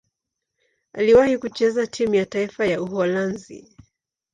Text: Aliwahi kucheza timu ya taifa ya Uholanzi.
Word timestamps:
Aliwahi 0.93 1.37
kucheza 1.37 1.87
timu 1.87 2.15
ya 2.15 2.25
taifa 2.25 2.65
ya 2.65 2.81
Uholanzi. 2.81 3.75